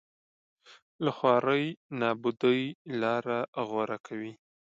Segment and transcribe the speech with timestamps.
[1.03, 1.65] له خوارۍ
[1.99, 2.61] نابودۍ
[3.01, 4.33] لاره غوره کوي